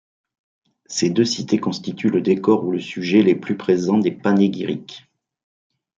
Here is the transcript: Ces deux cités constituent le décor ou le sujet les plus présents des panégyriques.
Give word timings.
Ces 0.87 1.11
deux 1.11 1.25
cités 1.25 1.59
constituent 1.59 2.09
le 2.09 2.21
décor 2.21 2.65
ou 2.65 2.71
le 2.71 2.79
sujet 2.79 3.21
les 3.21 3.35
plus 3.35 3.55
présents 3.55 3.99
des 3.99 4.09
panégyriques. 4.11 5.05